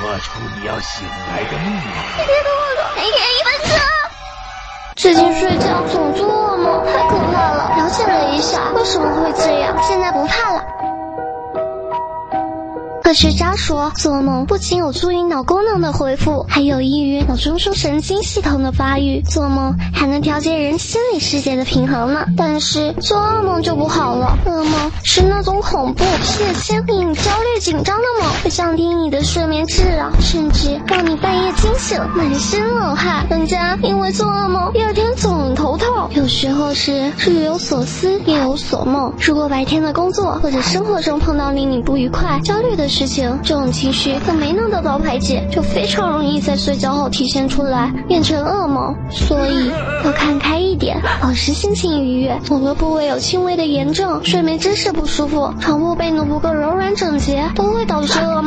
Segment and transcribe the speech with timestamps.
[0.00, 1.82] 说出你要醒来的秘密。
[2.16, 3.78] 别跟我说，每天一分钟。
[4.96, 7.76] 最近睡觉总做噩梦，太可怕了。
[7.76, 9.76] 了解了一下，为什么会这样？
[9.82, 10.64] 现在不怕了。
[13.10, 19.20] 科学家说，做梦不仅有助于脑功能的恢复，还有益于脑中枢神经系统的发育。
[19.22, 22.24] 做梦还能调节人心理世界的平衡呢。
[22.36, 33.26] 但是做噩梦就不好了，噩梦是那种恐怖、血腥、令你焦虑、紧张的梦，会降低你的睡眠质量，甚至让你半夜惊醒，满身冷汗。
[33.28, 34.89] 人家因为做噩梦，又。
[36.30, 39.12] 时候是日有所思，夜有所梦。
[39.18, 48.94] 如果白天的工作或者生活中碰到令你不愉快、焦虑的事情，这种情绪又没能得到排解，就非常容易在睡觉后体现出来，变成噩梦。
[49.10, 49.70] 所以
[50.04, 52.38] 要看开一点，保持心情愉悦。
[52.48, 58.39] 某个部位有轻微的炎症，睡眠姿势不舒服，床铺被褥不够柔软整洁，都会导致噩。